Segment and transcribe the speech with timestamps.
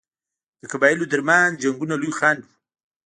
[0.59, 2.53] د قبایلو ترمنځ جنګونه لوی خنډ وو.